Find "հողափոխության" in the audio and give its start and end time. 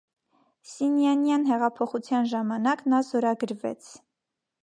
1.49-2.25